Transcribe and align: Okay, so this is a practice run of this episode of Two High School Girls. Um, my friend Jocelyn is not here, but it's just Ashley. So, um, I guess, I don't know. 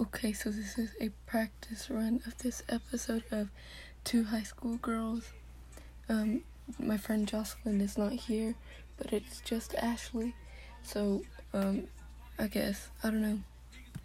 Okay, 0.00 0.32
so 0.32 0.50
this 0.50 0.78
is 0.78 0.90
a 1.00 1.08
practice 1.26 1.90
run 1.90 2.20
of 2.24 2.38
this 2.38 2.62
episode 2.68 3.24
of 3.32 3.48
Two 4.04 4.22
High 4.22 4.44
School 4.44 4.76
Girls. 4.76 5.32
Um, 6.08 6.42
my 6.78 6.96
friend 6.96 7.26
Jocelyn 7.26 7.80
is 7.80 7.98
not 7.98 8.12
here, 8.12 8.54
but 8.96 9.12
it's 9.12 9.40
just 9.40 9.74
Ashley. 9.74 10.36
So, 10.84 11.22
um, 11.52 11.88
I 12.38 12.46
guess, 12.46 12.90
I 13.02 13.10
don't 13.10 13.22
know. 13.22 13.40